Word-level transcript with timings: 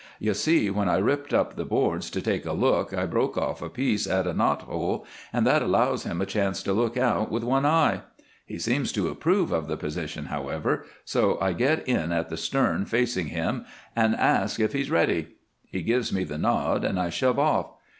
You 0.19 0.33
see, 0.33 0.71
when 0.71 0.89
I 0.89 0.97
ripped 0.97 1.31
up 1.31 1.55
the 1.55 1.63
boards 1.63 2.09
to 2.09 2.23
take 2.23 2.47
a 2.47 2.53
look 2.53 2.91
I 2.91 3.05
broke 3.05 3.37
off 3.37 3.61
a 3.61 3.69
piece 3.69 4.07
at 4.07 4.25
a 4.25 4.33
knot 4.33 4.63
hole, 4.63 5.05
and 5.31 5.45
that 5.45 5.61
allows 5.61 6.05
him 6.05 6.19
a 6.21 6.25
chance 6.25 6.63
to 6.63 6.73
look 6.73 6.97
out 6.97 7.29
with 7.29 7.43
one 7.43 7.67
eye. 7.67 8.01
He 8.47 8.57
seems 8.57 8.91
to 8.93 9.09
approve 9.09 9.51
of 9.51 9.67
the 9.67 9.77
position, 9.77 10.25
however, 10.25 10.87
so 11.05 11.37
I 11.39 11.53
get 11.53 11.87
in 11.87 12.11
at 12.11 12.29
the 12.29 12.37
stern, 12.37 12.85
facing 12.87 13.27
him, 13.27 13.63
and 13.95 14.15
ask 14.15 14.59
if 14.59 14.73
he's 14.73 14.89
ready. 14.89 15.35
He 15.67 15.83
gives 15.83 16.11
me 16.11 16.23
the 16.23 16.39
nod, 16.39 16.83
and 16.83 16.99
I 16.99 17.11
shove 17.11 17.37
off. 17.37 17.67